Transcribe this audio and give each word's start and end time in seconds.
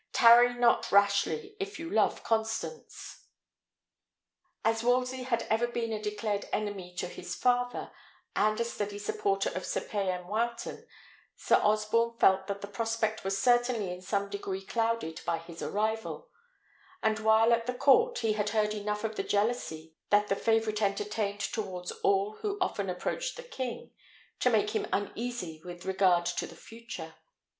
Tarry 0.13 0.55
not 0.55 0.91
rashly, 0.91 1.55
if 1.59 1.77
you 1.77 1.87
love 1.87 2.23
Constance. 2.23 3.27
As 4.65 4.81
Wolsey 4.81 5.21
had 5.21 5.43
ever 5.47 5.67
been 5.67 5.93
a 5.93 6.01
declared 6.01 6.49
enemy 6.51 6.95
to 6.95 7.07
his 7.07 7.35
father, 7.35 7.91
and 8.35 8.59
a 8.59 8.63
steady 8.65 8.97
supporter 8.97 9.51
of 9.53 9.63
Sir 9.63 9.81
Payan 9.81 10.23
Wileton, 10.23 10.87
Sir 11.35 11.57
Osborne 11.61 12.17
felt 12.17 12.47
that 12.47 12.61
the 12.61 12.67
prospect 12.67 13.23
was 13.23 13.37
certainly 13.39 13.91
in 13.93 14.01
some 14.01 14.27
degree 14.27 14.65
clouded 14.65 15.21
by 15.23 15.37
his 15.37 15.61
arrival; 15.61 16.31
and 17.03 17.19
while 17.19 17.53
at 17.53 17.67
the 17.67 17.73
court, 17.75 18.17
he 18.17 18.33
had 18.33 18.49
heard 18.49 18.73
enough 18.73 19.03
of 19.03 19.17
the 19.17 19.21
jealousy 19.23 19.93
that 20.09 20.29
the 20.29 20.35
favourite 20.35 20.81
entertained 20.81 21.41
towards 21.41 21.91
all 22.01 22.37
who 22.37 22.57
often 22.59 22.89
approached 22.89 23.37
the 23.37 23.43
king, 23.43 23.91
to 24.39 24.49
make 24.49 24.71
him 24.71 24.87
uneasy 24.91 25.61
with 25.63 25.85
regard 25.85 26.25
to 26.25 26.47
the 26.47 26.55
future. 26.55 27.13